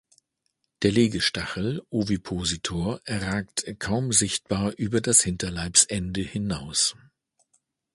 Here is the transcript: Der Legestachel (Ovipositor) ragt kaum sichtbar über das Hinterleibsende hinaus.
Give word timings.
Der 0.81 0.91
Legestachel 0.91 1.83
(Ovipositor) 1.91 3.01
ragt 3.05 3.71
kaum 3.77 4.11
sichtbar 4.11 4.73
über 4.77 4.99
das 4.99 5.21
Hinterleibsende 5.21 6.21
hinaus. 6.21 6.95